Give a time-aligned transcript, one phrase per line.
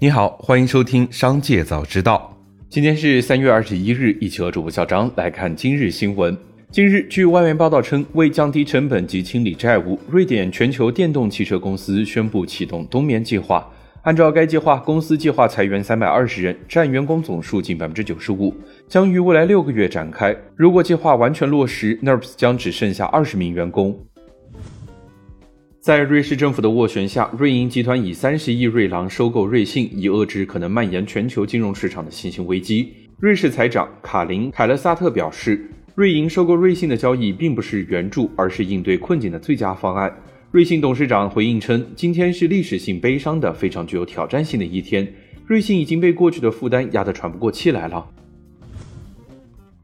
[0.00, 2.32] 你好，欢迎收听《商界早知道》。
[2.70, 6.38] 今天是三月二十一日，一起和主播小张来看今日新闻。
[6.70, 13.68] 近日，据外媒报道称，为降低成本及清理债务，瑞典全球电动汽车公司宣布启动冬眠计划。
[14.02, 18.54] 按照该计划，公司计划裁员三百二十人，占员工总数近百分之九十五，
[18.86, 20.32] 将于未来六个月展开。
[20.54, 23.98] 如果计划完全落实，NERPS 将只剩下二十名员工。
[25.88, 32.92] 在瑞士政府的斡旋下，瑞银集团以三十亿瑞郎收购瑞信，以遏制可能蔓延全球金融市场的新型危机。
[33.18, 35.66] 瑞士财长卡林·凯勒萨特表示。
[35.94, 40.14] 瑞银收购瑞信的交易并不是援助，而是应对困境的最佳方案。
[40.50, 45.10] 瑞信董事长回应称：“今天是历史性悲伤的、非常具有挑战性的一天。
[45.46, 48.06] 瑞信已经被过去的负担压得喘不过气来了。”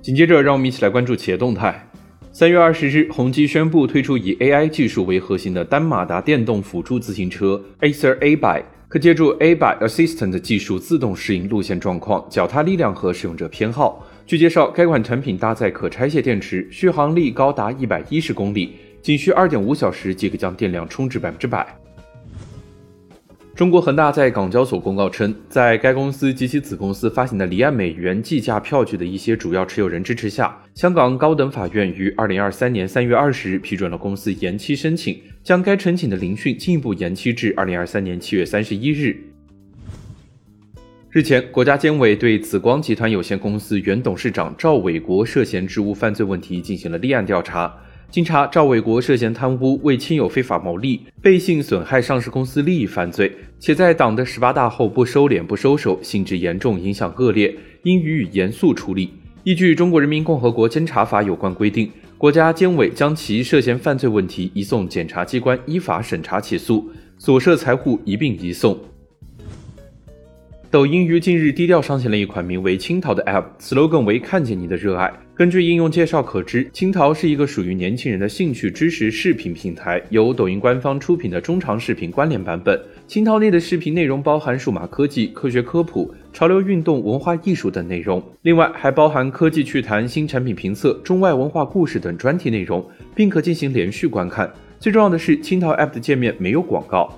[0.00, 1.89] 紧接着，让我们一起来关注企业动态。
[2.32, 14.06] 三月二十日，宏基宣布推出以 AI 技术为核心的单马达电动辅助自行车 Acer Aby，可借助 Aby Assistant 技术自动适应路线状况、脚踏力量和使用者偏好。
[14.26, 21.79] 据介绍，该款产品搭载可拆卸电池，续航力高达一百一十公里，仅需二点五小时即可将电量充至百分之百。
[23.60, 39.14] 中国恒大在港交所公告称，在该公司及其子公司发行的离岸美元计价票据的一些主要持有人支持下，香港高等法院于二零二三年三月二十日批准了公司延期申请，将该申请的聆讯进一步延期至二零二三年七月三十一日。
[41.10, 47.76] 日前，国家监委对紫光集团有限公司原董事长赵伟国涉嫌职务犯罪问题进行了立案调查。
[48.10, 53.30] 经查，赵伟国涉嫌贪污、为亲友非法牟利、背信损害上市公司利益犯罪，
[53.60, 59.10] 且在党的十八大后不收敛、不收手，性质严重、影响恶劣，应予以严肃处理。
[59.44, 68.76] 依据《中国人民共和国监察法》有关规定，国家监委将其涉嫌犯罪问题移送检察机关依法审查起诉，所涉财物一并移送。
[70.70, 75.12] 抖音于近日低调上线了一款名为“青桃”的 App，slogan 为“看见你的热爱”。
[75.34, 82.80] 根据应用介绍可知，青桃是一个属于年轻人的兴趣知识视频平台，由抖音官方出品的中长视频关联版本。
[83.08, 94.48] 青桃内的视频内容包含数码科技、科学科普、潮流运动、文化艺术等内容，另外还包含科技趣谈、新产品评测、中外文化故事等专题内容，并可进行连续观看。
[94.78, 97.12] 最重要的是，青桃 App 的界面没有广告。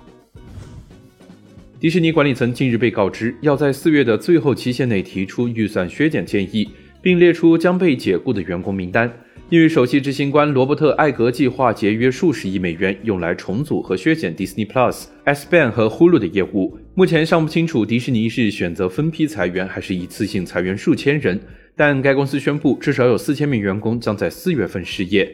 [1.83, 6.69] 迪士尼管理层近日被告知，要在四月的最后期限内提出预算削减建议，
[7.03, 9.13] 并列出将被解雇的员工名单。
[9.51, 16.79] 因为首席执行官罗伯特·艾格计划节约数十亿美元，用来重组和削减 Disney Plus、S b a n 和 Hulu 的业务。
[16.95, 21.41] 目前尚不清楚迪士尼是选择分批裁员，还是一次性裁员数千人。
[21.75, 25.29] 但该公司宣布，至少有四千名员工将在四月份失业。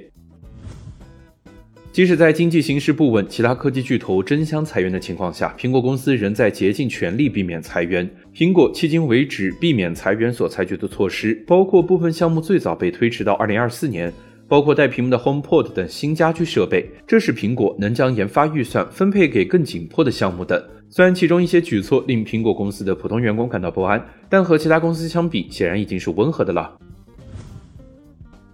[1.98, 8.08] 即使在经济形势不稳、其他科技巨头争相裁员的情况下，苹果公司仍在竭尽全力避免裁员。
[8.32, 14.12] 苹果迄今为止避免裁员所采取的措施，包括部分项目最早被推迟到二零二四年，
[14.46, 20.62] 包括带屏幕的 HomePod 等新家居设备，这使苹果能将研发预算分配给更紧迫的项目等。
[20.88, 26.78] 虽然其中一些举措令苹果公司的普通员工感到不安，但和其他公司相比，显然已经是温和的了。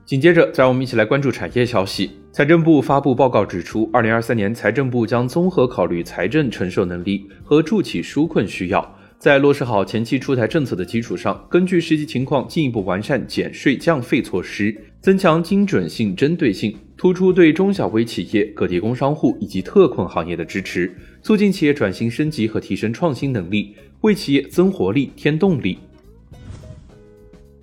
[0.07, 2.13] 紧接着，再让我们一起来关注产业消息。
[2.35, 20.93] 财政部发布报告指出，二零二三年财政部将综合考虑财政承受能力和助企纾困需要，在落实好前期出台政策的基础上，根据实际情况进一步完善减税降费措施，增强精准性、针对性，突出对中小微企业、个体工商户以及特困行业的支持，
[21.23, 25.79] 促进企业转型升级和提升创新能力，为企业增活力、添动力。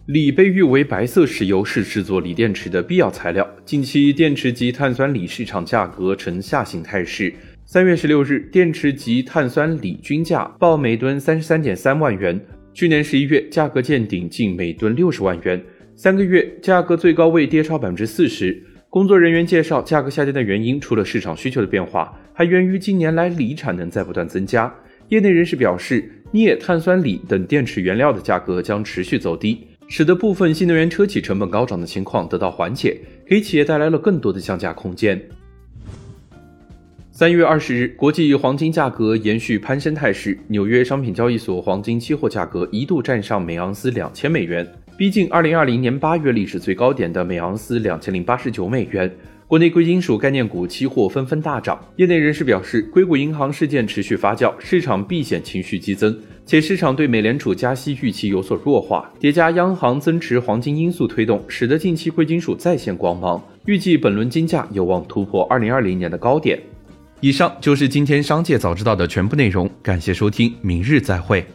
[0.07, 3.47] 锂被誉为白色石油，是制作锂电池的必要材料。
[3.63, 7.31] 近期，电池及碳酸锂市场价格呈下行态势。
[7.65, 12.39] 三月十六日，电池及碳酸锂均价报每吨三十三点三万元，
[12.73, 15.63] 去年十一月价格见顶近每吨六十万元，
[15.95, 18.59] 三个月价格最高位跌超百分之四十。
[18.89, 24.73] 工作人员介绍，价格下跌的原因除了市场需求的变化，还源于近年来锂产能在不断增加。
[25.09, 29.67] 业内人士表示，镍、碳酸锂等电池原料的价格将持续走低。
[29.93, 35.21] 使得部分新能源车企成本高涨的情况得到缓解，给企业带来了更多的降价空间。
[37.11, 44.65] 三月二十日，国际黄金价格延续攀升态势，纽约商品交易所黄金期货价格一度站上每盎司两千美元，
[44.95, 49.13] 逼近二零二零年八月历史最高点的每盎司两千零八十九美元。
[49.45, 56.17] 国内贵金属概念股期货纷纷大涨，业内人士表示，硅谷银行事件持续发酵，市场避险情绪激增。
[56.51, 63.41] 且市场对美联储加息预期有所弱化，叠加央行增持黄金因素推动，使得近期贵金属再现光芒。
[63.63, 66.59] 预计本轮金价有望突破二零二零年的高点。
[67.21, 71.45] 以上就是今天商界早知道的全部内容，感谢收听，明日再会。